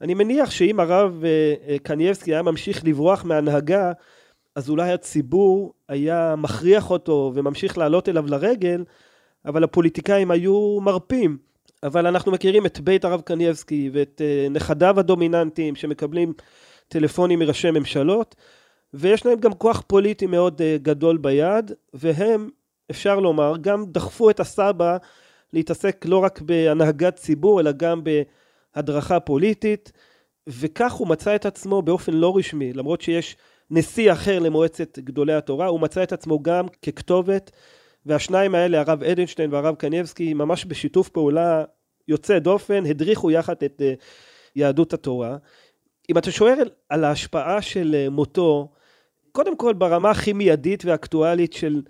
אני 0.00 0.14
מניח 0.14 0.50
שאם 0.50 0.80
הרב 0.80 1.24
אה, 1.24 1.54
אה, 1.68 1.78
קנייבסקי 1.78 2.34
היה 2.34 2.42
ממשיך 2.42 2.84
לברוח 2.84 3.24
מהנהגה 3.24 3.92
אז 4.54 4.70
אולי 4.70 4.92
הציבור 4.92 5.74
היה 5.88 6.34
מכריח 6.36 6.90
אותו 6.90 7.32
וממשיך 7.34 7.78
לעלות 7.78 8.08
אליו 8.08 8.26
לרגל, 8.26 8.84
אבל 9.44 9.64
הפוליטיקאים 9.64 10.30
היו 10.30 10.80
מרפים. 10.80 11.38
אבל 11.82 12.06
אנחנו 12.06 12.32
מכירים 12.32 12.66
את 12.66 12.80
בית 12.80 13.04
הרב 13.04 13.20
קנייבסקי 13.20 13.90
ואת 13.92 14.22
אה, 14.24 14.48
נכדיו 14.50 15.00
הדומיננטיים 15.00 15.76
שמקבלים 15.76 16.32
טלפונים 16.88 17.38
מראשי 17.38 17.70
ממשלות, 17.70 18.34
ויש 18.94 19.26
להם 19.26 19.38
גם 19.38 19.54
כוח 19.54 19.82
פוליטי 19.86 20.26
מאוד 20.26 20.62
אה, 20.62 20.76
גדול 20.82 21.16
ביד, 21.16 21.72
והם, 21.94 22.50
אפשר 22.90 23.20
לומר, 23.20 23.56
גם 23.60 23.84
דחפו 23.86 24.30
את 24.30 24.40
הסבא 24.40 24.96
להתעסק 25.52 26.04
לא 26.08 26.18
רק 26.18 26.40
בהנהגת 26.40 27.16
ציבור, 27.16 27.60
אלא 27.60 27.72
גם 27.72 28.02
בהדרכה 28.04 29.20
פוליטית, 29.20 29.92
וכך 30.46 30.92
הוא 30.92 31.08
מצא 31.08 31.34
את 31.34 31.46
עצמו 31.46 31.82
באופן 31.82 32.12
לא 32.12 32.36
רשמי, 32.36 32.72
למרות 32.72 33.00
שיש 33.00 33.36
נשיא 33.70 34.12
אחר 34.12 34.38
למועצת 34.38 34.98
גדולי 34.98 35.34
התורה, 35.34 35.66
הוא 35.66 35.80
מצא 35.80 36.02
את 36.02 36.12
עצמו 36.12 36.42
גם 36.42 36.66
ככתובת, 36.68 37.50
והשניים 38.06 38.54
האלה, 38.54 38.80
הרב 38.80 39.02
אדלשטיין 39.02 39.52
והרב 39.52 39.74
קניבסקי, 39.74 40.34
ממש 40.34 40.64
בשיתוף 40.64 41.08
פעולה 41.08 41.64
יוצא 42.08 42.38
דופן, 42.38 42.86
הדריכו 42.86 43.30
יחד 43.30 43.54
את 43.64 43.82
אה, 43.84 43.94
יהדות 44.56 44.92
התורה. 44.92 45.36
אם 46.10 46.18
אתה 46.18 46.30
שואל 46.30 46.68
על 46.88 47.04
ההשפעה 47.04 47.62
של 47.62 47.94
אה, 47.98 48.10
מותו, 48.10 48.68
קודם 49.32 49.56
כל 49.56 49.72
ברמה 49.72 50.10
הכי 50.10 50.32
מיידית 50.32 50.84
ואקטואלית 50.84 51.52
של 51.52 51.82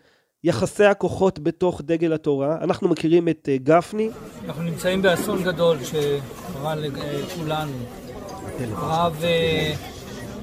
יחסי 0.44 0.84
הכוחות 0.84 1.38
בתוך 1.38 1.82
דגל 1.84 2.12
התורה, 2.12 2.58
אנחנו 2.60 2.88
מכירים 2.88 3.28
את 3.28 3.48
אה, 3.52 3.56
גפני. 3.56 4.10
אנחנו 4.46 4.62
נמצאים 4.62 5.02
באסון 5.02 5.42
גדול 5.42 5.76
שקרה 5.84 6.74
לכולנו. 6.74 7.72
הרב 8.74 9.22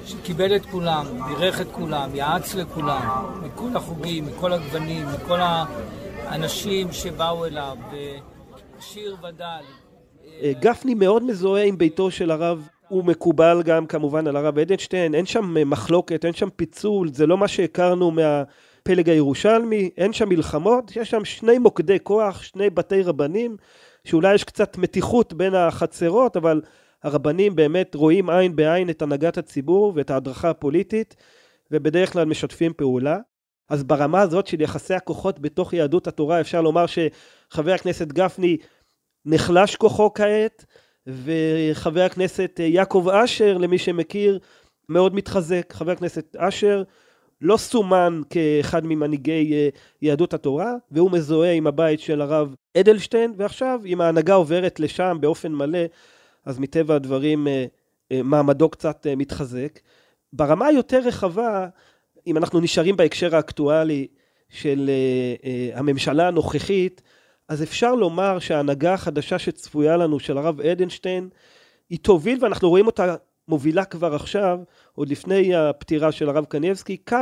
שקיבל 0.06 0.56
את 0.56 0.66
כולם, 0.66 1.06
בירך 1.28 1.60
את 1.60 1.66
כולם, 1.72 2.14
יעץ 2.14 2.54
לכולם, 2.54 3.40
מכל 3.42 3.76
החוגים, 3.76 4.26
מכל 4.26 4.52
הגוונים, 4.52 5.06
מכל 5.06 5.38
האנשים 5.40 6.92
שבאו 6.92 7.46
אליו, 7.46 7.76
שיר 8.80 9.16
ודל. 9.22 9.64
אה, 10.42 10.52
גפני 10.60 10.94
מאוד 10.94 11.24
מזוהה 11.24 11.64
עם 11.64 11.78
ביתו 11.78 12.10
של 12.10 12.30
הרב, 12.30 12.68
הוא 12.88 13.04
מקובל 13.04 13.62
גם 13.64 13.86
כמובן 13.86 14.26
על 14.26 14.36
הרב 14.36 14.58
אדלשטיין, 14.58 15.14
אין 15.14 15.26
שם 15.26 15.56
אה, 15.56 15.64
מחלוקת, 15.64 16.24
אין 16.24 16.32
שם 16.32 16.48
פיצול, 16.56 17.08
זה 17.12 17.26
לא 17.26 17.38
מה 17.38 17.48
שהכרנו 17.48 18.10
מהפלג 18.10 19.10
הירושלמי, 19.10 19.90
אין 19.96 20.12
שם 20.12 20.28
מלחמות, 20.28 20.96
יש 20.96 21.10
שם 21.10 21.24
שני 21.24 21.58
מוקדי 21.58 21.98
כוח, 22.02 22.42
שני 22.42 22.70
בתי 22.70 23.02
רבנים, 23.02 23.56
שאולי 24.04 24.34
יש 24.34 24.44
קצת 24.44 24.78
מתיחות 24.78 25.32
בין 25.32 25.54
החצרות, 25.54 26.36
אבל 26.36 26.60
הרבנים 27.04 27.56
באמת 27.56 27.94
רואים 27.94 28.30
עין 28.30 28.56
בעין 28.56 28.90
את 28.90 29.02
הנהגת 29.02 29.38
הציבור 29.38 29.92
ואת 29.96 30.10
ההדרכה 30.10 30.50
הפוליטית, 30.50 31.16
ובדרך 31.70 32.12
כלל 32.12 32.24
משתפים 32.24 32.72
פעולה. 32.76 33.18
אז 33.68 33.84
ברמה 33.84 34.20
הזאת 34.20 34.46
של 34.46 34.60
יחסי 34.60 34.94
הכוחות 34.94 35.40
בתוך 35.40 35.72
יהדות 35.72 36.06
התורה 36.06 36.40
אפשר 36.40 36.60
לומר 36.60 36.84
שחבר 36.86 37.72
הכנסת 37.72 38.08
גפני 38.08 38.56
נחלש 39.26 39.76
כוחו 39.76 40.14
כעת, 40.14 40.64
וחבר 41.06 42.00
הכנסת 42.02 42.60
יעקב 42.64 43.08
אשר, 43.08 43.58
למי 43.58 43.78
שמכיר, 43.78 44.38
מאוד 44.88 45.14
מתחזק. 45.14 45.72
חבר 45.72 45.92
הכנסת 45.92 46.36
אשר 46.36 46.82
לא 47.40 47.56
סומן 47.56 48.20
כאחד 48.30 48.86
ממנהיגי 48.86 49.70
יהדות 50.02 50.34
התורה, 50.34 50.72
והוא 50.90 51.10
מזוהה 51.10 51.52
עם 51.52 51.66
הבית 51.66 52.00
של 52.00 52.20
הרב 52.20 52.54
אדלשטיין, 52.76 53.34
ועכשיו 53.36 53.80
אם 53.86 54.00
ההנהגה 54.00 54.34
עוברת 54.34 54.80
לשם 54.80 55.16
באופן 55.20 55.52
מלא, 55.52 55.84
אז 56.44 56.58
מטבע 56.58 56.94
הדברים 56.94 57.46
מעמדו 58.10 58.68
קצת 58.68 59.06
מתחזק. 59.16 59.78
ברמה 60.32 60.66
היותר 60.66 61.00
רחבה, 61.04 61.68
אם 62.26 62.36
אנחנו 62.36 62.60
נשארים 62.60 62.96
בהקשר 62.96 63.36
האקטואלי 63.36 64.06
של 64.48 64.90
הממשלה 65.74 66.28
הנוכחית, 66.28 67.02
אז 67.48 67.62
אפשר 67.62 67.94
לומר 67.94 68.38
שההנהגה 68.38 68.94
החדשה 68.94 69.38
שצפויה 69.38 69.96
לנו 69.96 70.20
של 70.20 70.38
הרב 70.38 70.60
אדנשטיין 70.60 71.28
היא 71.90 71.98
תוביל 71.98 72.38
ואנחנו 72.44 72.68
רואים 72.68 72.86
אותה 72.86 73.16
מובילה 73.48 73.84
כבר 73.84 74.14
עכשיו, 74.14 74.58
עוד 74.94 75.08
לפני 75.08 75.54
הפטירה 75.54 76.12
של 76.12 76.28
הרב 76.28 76.44
קניבסקי, 76.44 76.96
קו 76.96 77.16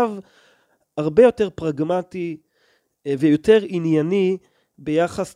הרבה 0.96 1.22
יותר 1.22 1.50
פרגמטי 1.50 2.36
אה, 3.06 3.14
ויותר 3.18 3.58
ענייני 3.66 4.36
ביחס 4.78 5.34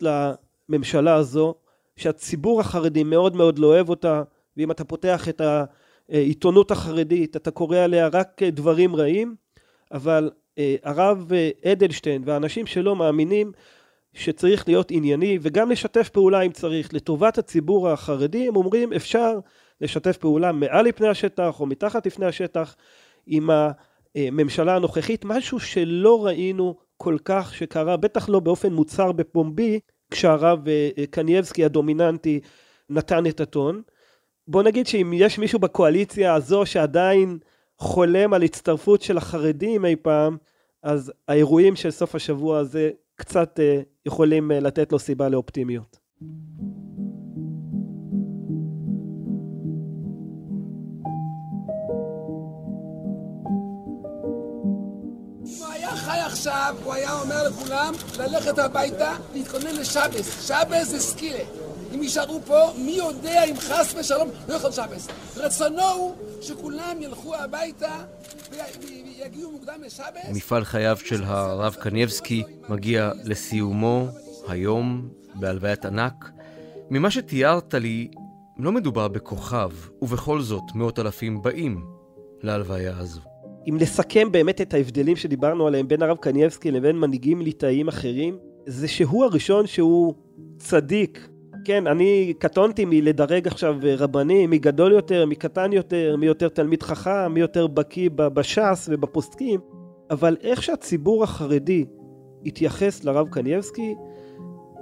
לממשלה 0.68 1.14
הזו, 1.14 1.54
שהציבור 1.96 2.60
החרדי 2.60 3.04
מאוד 3.04 3.36
מאוד 3.36 3.58
לא 3.58 3.66
אוהב 3.66 3.88
אותה, 3.88 4.22
ואם 4.56 4.70
אתה 4.70 4.84
פותח 4.84 5.28
את 5.28 5.40
העיתונות 6.08 6.70
החרדית 6.70 7.36
אתה 7.36 7.50
קורא 7.50 7.78
עליה 7.78 8.08
רק 8.08 8.42
דברים 8.42 8.96
רעים, 8.96 9.34
אבל 9.92 10.30
אה, 10.58 10.76
הרב 10.82 11.30
אדלשטיין 11.64 12.22
והאנשים 12.26 12.66
שלו 12.66 12.94
מאמינים 12.94 13.52
שצריך 14.14 14.68
להיות 14.68 14.90
ענייני 14.90 15.38
וגם 15.42 15.70
לשתף 15.70 16.08
פעולה 16.08 16.40
אם 16.40 16.52
צריך. 16.52 16.94
לטובת 16.94 17.38
הציבור 17.38 17.88
החרדי 17.88 18.48
הם 18.48 18.56
אומרים 18.56 18.92
אפשר 18.92 19.38
לשתף 19.80 20.16
פעולה 20.16 20.52
מעל 20.52 20.84
לפני 20.84 21.08
השטח 21.08 21.60
או 21.60 21.66
מתחת 21.66 22.06
לפני 22.06 22.26
השטח 22.26 22.76
עם 23.26 23.50
הממשלה 24.14 24.76
הנוכחית. 24.76 25.24
משהו 25.24 25.60
שלא 25.60 26.26
ראינו 26.26 26.74
כל 26.96 27.16
כך 27.24 27.54
שקרה 27.54 27.96
בטח 27.96 28.28
לא 28.28 28.40
באופן 28.40 28.72
מוצהר 28.72 29.12
בפומבי 29.12 29.80
כשהרב 30.10 30.68
אה, 30.68 31.06
קנייבסקי 31.10 31.64
הדומיננטי 31.64 32.40
נתן 32.90 33.26
את 33.26 33.40
הטון 33.40 33.82
בוא 34.48 34.62
נגיד 34.62 34.86
שאם 34.86 35.12
יש 35.14 35.38
מישהו 35.38 35.58
בקואליציה 35.58 36.34
הזו 36.34 36.66
שעדיין 36.66 37.38
חולם 37.78 38.34
על 38.34 38.42
הצטרפות 38.42 39.02
של 39.02 39.16
החרדים 39.16 39.84
אי 39.84 39.96
פעם 39.96 40.36
אז 40.82 41.12
האירועים 41.28 41.76
של 41.76 41.90
סוף 41.90 42.14
השבוע 42.14 42.58
הזה 42.58 42.90
קצת 43.14 43.60
אה, 43.60 43.80
יכולים 44.06 44.52
אה, 44.52 44.60
לתת 44.60 44.92
לו 44.92 44.98
סיבה 44.98 45.28
לאופטימיות. 45.28 45.98
עכשיו, 56.46 56.76
הוא 56.84 56.94
היה 56.94 57.20
אומר 57.20 57.48
לכולם 57.48 57.94
ללכת 58.18 58.58
הביתה, 58.58 59.16
להתכונן 59.34 59.74
לשבס. 59.80 60.46
שבס 60.46 60.88
זה 60.88 61.00
סקילה. 61.00 61.44
אם 61.94 62.02
יישארו 62.02 62.40
פה, 62.46 62.72
מי 62.78 62.92
יודע 62.92 63.44
אם 63.44 63.56
חס 63.56 63.94
ושלום 63.98 64.30
לא 64.48 64.54
יכול 64.54 64.72
שבס. 64.72 65.08
רצונו 65.36 65.82
הוא 65.82 66.14
שכולם 66.40 66.96
ילכו 67.02 67.34
הביתה 67.34 68.04
ויגיעו 68.50 69.52
מוקדם 69.52 69.82
לשבס. 69.86 70.28
מפעל 70.32 70.64
חייו 70.64 70.96
של 71.04 71.24
הרב 71.24 71.74
קניבסקי 71.74 72.42
מגיע 72.68 73.12
לסיומו 73.24 74.08
היום 74.48 75.08
בהלוויית 75.34 75.84
ענק. 75.84 76.30
ממה 76.90 77.10
שתיארת 77.10 77.74
לי, 77.74 78.10
לא 78.58 78.72
מדובר 78.72 79.08
בכוכב, 79.08 79.70
ובכל 80.02 80.40
זאת 80.40 80.64
מאות 80.74 80.98
אלפים 80.98 81.42
באים 81.42 81.86
להלוויה 82.42 82.98
הזו. 82.98 83.35
אם 83.68 83.76
נסכם 83.80 84.32
באמת 84.32 84.60
את 84.60 84.74
ההבדלים 84.74 85.16
שדיברנו 85.16 85.66
עליהם 85.66 85.88
בין 85.88 86.02
הרב 86.02 86.16
קניבסקי 86.16 86.70
לבין 86.70 86.96
מנהיגים 86.96 87.42
ליטאיים 87.42 87.88
אחרים, 87.88 88.38
זה 88.66 88.88
שהוא 88.88 89.24
הראשון 89.24 89.66
שהוא 89.66 90.14
צדיק. 90.58 91.28
כן, 91.64 91.86
אני 91.86 92.34
קטונתי 92.38 92.84
מלדרג 92.84 93.46
עכשיו 93.46 93.76
רבנים, 93.98 94.50
מי 94.50 94.58
גדול 94.58 94.92
יותר, 94.92 95.26
מי 95.26 95.34
קטן 95.34 95.72
יותר, 95.72 96.16
מי 96.16 96.26
יותר 96.26 96.48
תלמיד 96.48 96.82
חכם, 96.82 97.32
מי 97.32 97.40
יותר 97.40 97.66
בקיא 97.66 98.10
בש"ס 98.14 98.88
ובפוסקים, 98.92 99.60
אבל 100.10 100.36
איך 100.40 100.62
שהציבור 100.62 101.24
החרדי 101.24 101.84
התייחס 102.46 103.04
לרב 103.04 103.28
קניבסקי, 103.28 103.94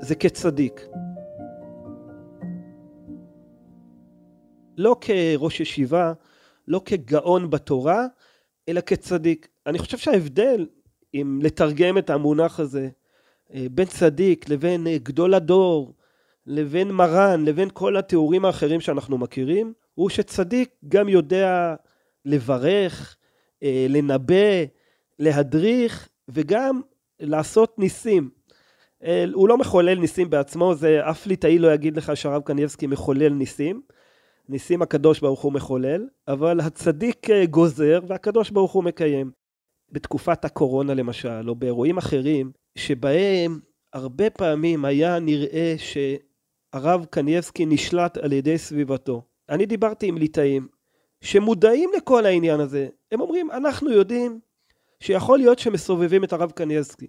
זה 0.00 0.14
כצדיק. 0.14 0.86
לא 4.78 4.96
כראש 5.00 5.60
ישיבה, 5.60 6.12
לא 6.68 6.80
כגאון 6.84 7.50
בתורה, 7.50 8.06
אלא 8.68 8.80
כצדיק. 8.80 9.48
אני 9.66 9.78
חושב 9.78 9.98
שההבדל, 9.98 10.66
אם 11.14 11.38
לתרגם 11.42 11.98
את 11.98 12.10
המונח 12.10 12.60
הזה, 12.60 12.88
אה, 13.54 13.66
בין 13.70 13.86
צדיק 13.86 14.48
לבין 14.48 14.86
אה, 14.86 14.98
גדול 15.02 15.34
הדור, 15.34 15.94
לבין 16.46 16.90
מרן, 16.90 17.44
לבין 17.44 17.68
כל 17.72 17.96
התיאורים 17.96 18.44
האחרים 18.44 18.80
שאנחנו 18.80 19.18
מכירים, 19.18 19.72
הוא 19.94 20.08
שצדיק 20.08 20.70
גם 20.88 21.08
יודע 21.08 21.74
לברך, 22.24 23.16
אה, 23.62 23.86
לנבא, 23.88 24.64
להדריך 25.18 26.08
וגם 26.28 26.80
לעשות 27.20 27.78
ניסים. 27.78 28.30
הוא 29.32 29.48
לא 29.48 29.58
מחולל 29.58 29.98
ניסים 29.98 30.30
בעצמו, 30.30 30.74
זה 30.74 31.10
אף 31.10 31.26
ליטאי 31.26 31.58
לא 31.58 31.74
יגיד 31.74 31.96
לך 31.96 32.16
שהרב 32.16 32.42
קניבסקי 32.42 32.86
מחולל 32.86 33.28
ניסים. 33.28 33.82
ניסים 34.48 34.82
הקדוש 34.82 35.20
ברוך 35.20 35.40
הוא 35.40 35.52
מחולל, 35.52 36.08
אבל 36.28 36.60
הצדיק 36.60 37.30
אה, 37.30 37.46
גוזר 37.46 38.00
והקדוש 38.08 38.50
ברוך 38.50 38.72
הוא 38.72 38.84
מקיים. 38.84 39.30
בתקופת 39.92 40.44
הקורונה 40.44 40.94
למשל, 40.94 41.48
או 41.48 41.54
באירועים 41.54 41.98
אחרים, 41.98 42.52
שבהם 42.78 43.60
הרבה 43.92 44.30
פעמים 44.30 44.84
היה 44.84 45.18
נראה 45.18 45.74
שהרב 45.78 47.04
קנייבסקי 47.10 47.66
נשלט 47.66 48.16
על 48.16 48.32
ידי 48.32 48.58
סביבתו. 48.58 49.22
אני 49.48 49.66
דיברתי 49.66 50.06
עם 50.06 50.18
ליטאים 50.18 50.68
שמודעים 51.20 51.90
לכל 51.96 52.26
העניין 52.26 52.60
הזה. 52.60 52.88
הם 53.12 53.20
אומרים, 53.20 53.50
אנחנו 53.50 53.90
יודעים 53.90 54.40
שיכול 55.00 55.38
להיות 55.38 55.58
שמסובבים 55.58 56.24
את 56.24 56.32
הרב 56.32 56.50
קנייבסקי. 56.50 57.06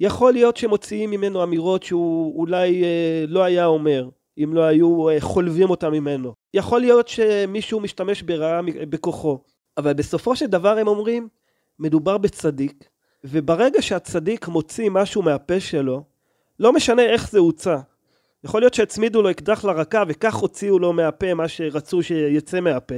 יכול 0.00 0.32
להיות 0.32 0.56
שמוציאים 0.56 1.10
ממנו 1.10 1.42
אמירות 1.42 1.82
שהוא 1.82 2.40
אולי 2.40 2.84
אה, 2.84 3.24
לא 3.28 3.44
היה 3.44 3.66
אומר. 3.66 4.08
אם 4.38 4.54
לא 4.54 4.62
היו 4.64 5.08
אה, 5.08 5.20
חולבים 5.20 5.70
אותם 5.70 5.92
ממנו. 5.92 6.34
יכול 6.54 6.80
להיות 6.80 7.08
שמישהו 7.08 7.80
משתמש 7.80 8.22
ברעה 8.22 8.60
בכוחו, 8.62 9.38
אבל 9.76 9.92
בסופו 9.92 10.36
של 10.36 10.46
דבר 10.46 10.78
הם 10.78 10.88
אומרים, 10.88 11.28
מדובר 11.78 12.18
בצדיק, 12.18 12.88
וברגע 13.24 13.82
שהצדיק 13.82 14.48
מוציא 14.48 14.90
משהו 14.90 15.22
מהפה 15.22 15.60
שלו, 15.60 16.02
לא 16.60 16.72
משנה 16.72 17.02
איך 17.02 17.30
זה 17.30 17.38
הוצא. 17.38 17.76
יכול 18.44 18.62
להיות 18.62 18.74
שהצמידו 18.74 19.22
לו 19.22 19.30
אקדח 19.30 19.64
לרקה 19.64 20.02
וכך 20.08 20.34
הוציאו 20.34 20.78
לו 20.78 20.92
מהפה 20.92 21.34
מה 21.34 21.48
שרצו 21.48 22.02
שיצא 22.02 22.60
מהפה, 22.60 22.94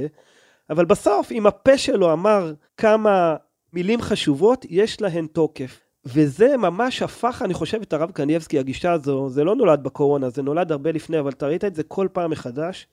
אבל 0.69 0.85
בסוף 0.85 1.31
אם 1.31 1.47
הפה 1.47 1.77
שלו 1.77 2.13
אמר 2.13 2.53
כמה 2.77 3.35
מילים 3.73 4.01
חשובות, 4.01 4.65
יש 4.69 5.01
להן 5.01 5.27
תוקף. 5.27 5.79
וזה 6.05 6.57
ממש 6.57 7.01
הפך, 7.01 7.41
אני 7.45 7.53
חושב, 7.53 7.81
את 7.81 7.93
הרב 7.93 8.11
קנייבסקי, 8.11 8.59
הגישה 8.59 8.91
הזו, 8.91 9.29
זה 9.29 9.43
לא 9.43 9.55
נולד 9.55 9.83
בקורונה, 9.83 10.29
זה 10.29 10.41
נולד 10.41 10.71
הרבה 10.71 10.91
לפני, 10.91 11.19
אבל 11.19 11.31
אתה 11.31 11.47
ראית 11.47 11.65
את 11.65 11.75
זה 11.75 11.83
כל 11.83 12.07
פעם 12.13 12.31
מחדש, 12.31 12.87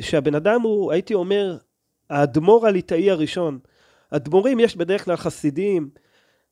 שהבן 0.00 0.34
אדם 0.34 0.60
הוא, 0.60 0.92
הייתי 0.92 1.14
אומר, 1.14 1.56
האדמו"ר 2.10 2.66
הליטאי 2.66 3.10
הראשון. 3.10 3.58
אדמו"רים 4.10 4.60
יש 4.60 4.76
בדרך 4.76 5.04
כלל 5.04 5.16
חסידים, 5.16 5.90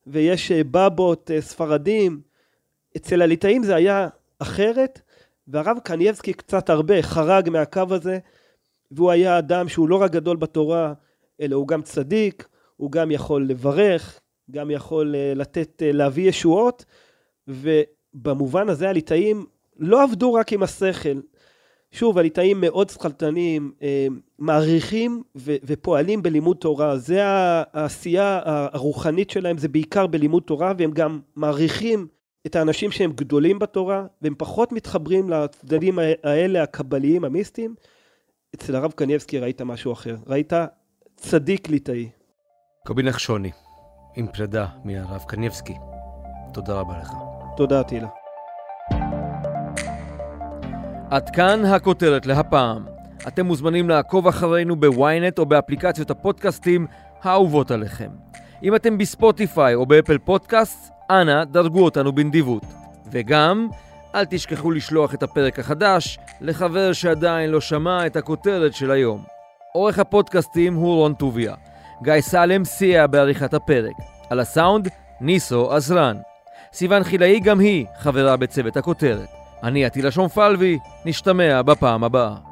ויש 0.07 0.51
אה, 0.51 0.61
בבות, 0.71 1.31
אה, 1.31 1.41
ספרדים. 1.41 2.21
אצל 2.97 3.21
הליטאים 3.21 3.63
זה 3.63 3.75
היה 3.75 4.07
אחרת, 4.39 5.01
והרב 5.47 5.77
קנייבסקי 5.83 6.33
קצת 6.33 6.69
הרבה 6.69 7.01
חרג 7.01 7.49
מהקו 7.49 7.83
הזה, 7.89 8.19
והוא 8.91 9.11
היה 9.11 9.37
אדם 9.37 9.69
שהוא 9.69 9.89
לא 9.89 10.01
רק 10.01 10.11
גדול 10.11 10.37
בתורה, 10.37 10.93
אלא 11.41 11.55
הוא 11.55 11.67
גם 11.67 11.81
צדיק, 11.81 12.47
הוא 12.77 12.91
גם 12.91 13.11
יכול 13.11 13.45
לברך, 13.47 14.19
גם 14.51 14.71
יכול 14.71 15.15
אה, 15.15 15.33
לתת, 15.35 15.83
אה, 15.85 15.91
להביא 15.91 16.29
ישועות, 16.29 16.85
ובמובן 17.47 18.69
הזה 18.69 18.89
הליטאים 18.89 19.45
לא 19.77 20.03
עבדו 20.03 20.33
רק 20.33 20.53
עם 20.53 20.63
השכל. 20.63 21.19
שוב, 21.91 22.17
הליטאים 22.17 22.61
מאוד 22.61 22.89
שכלתנים, 22.89 23.71
אה, 23.81 24.07
מעריכים 24.39 25.23
ופועלים 25.35 26.23
בלימוד 26.23 26.57
תורה. 26.57 26.97
זה 26.97 27.19
העשייה 27.23 28.39
הרוחנית 28.45 29.29
שלהם, 29.29 29.57
זה 29.57 29.67
בעיקר 29.67 30.07
בלימוד 30.07 30.43
תורה, 30.43 30.73
והם 30.77 30.91
גם 30.91 31.19
מעריכים 31.35 32.07
את 32.45 32.55
האנשים 32.55 32.91
שהם 32.91 33.11
גדולים 33.11 33.59
בתורה, 33.59 34.05
והם 34.21 34.35
פחות 34.37 34.71
מתחברים 34.71 35.29
לצדדים 35.29 35.99
האלה, 36.23 36.63
הקבליים, 36.63 37.23
המיסטיים. 37.23 37.75
אצל 38.55 38.75
הרב 38.75 38.91
קניבסקי 38.91 39.39
ראית 39.39 39.61
משהו 39.61 39.93
אחר. 39.93 40.15
ראית 40.27 40.53
צדיק 41.15 41.69
ליטאי. 41.69 42.09
קובי 42.85 43.03
נחשוני. 43.03 43.51
עם 44.15 44.27
פרידה 44.27 44.65
מהרב 44.83 45.23
קניבסקי. 45.27 45.77
תודה 46.53 46.73
רבה 46.73 46.93
לך. 47.01 47.11
תודה, 47.57 47.83
טילה. 47.83 48.07
עד 51.09 51.29
כאן 51.29 51.65
הכותרת 51.65 52.25
להפעם. 52.25 52.85
אתם 53.27 53.45
מוזמנים 53.45 53.89
לעקוב 53.89 54.27
אחרינו 54.27 54.75
בוויינט 54.75 55.39
או 55.39 55.45
באפליקציות 55.45 56.11
הפודקאסטים 56.11 56.87
האהובות 57.23 57.71
עליכם. 57.71 58.09
אם 58.63 58.75
אתם 58.75 58.97
בספוטיפיי 58.97 59.75
או 59.75 59.85
באפל 59.85 60.17
פודקאסט, 60.17 60.91
אנא 61.09 61.43
דרגו 61.43 61.83
אותנו 61.83 62.11
בנדיבות. 62.11 62.63
וגם, 63.11 63.67
אל 64.15 64.25
תשכחו 64.25 64.71
לשלוח 64.71 65.13
את 65.13 65.23
הפרק 65.23 65.59
החדש 65.59 66.19
לחבר 66.41 66.93
שעדיין 66.93 67.49
לא 67.49 67.61
שמע 67.61 68.05
את 68.05 68.15
הכותרת 68.15 68.73
של 68.73 68.91
היום. 68.91 69.23
עורך 69.73 69.99
הפודקאסטים 69.99 70.75
הוא 70.75 70.95
רון 70.95 71.13
טוביה. 71.13 71.55
גיא 72.03 72.21
סלם 72.21 72.65
סייע 72.65 73.07
בעריכת 73.07 73.53
הפרק. 73.53 73.93
על 74.29 74.39
הסאונד, 74.39 74.87
ניסו 75.21 75.73
עזרן. 75.73 76.17
סיון 76.73 77.03
חילאי 77.03 77.39
גם 77.39 77.59
היא 77.59 77.85
חברה 77.97 78.37
בצוות 78.37 78.77
הכותרת. 78.77 79.29
אני 79.63 79.85
עטילה 79.85 80.11
שומפלבי, 80.11 80.79
נשתמע 81.05 81.61
בפעם 81.61 82.03
הבאה. 82.03 82.50